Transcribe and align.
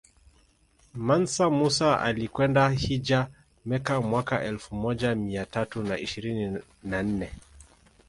Mansa 0.93 1.45
Musa 1.57 2.01
alikwenda 2.01 2.69
hijja 2.69 3.27
Mecca 3.65 4.01
mwaka 4.01 4.43
elfu 4.43 4.75
moja 4.75 5.15
mia 5.15 5.45
tatu 5.45 5.83
na 5.83 5.99
ishirini 5.99 6.59
na 6.83 7.03
nne 7.03 7.31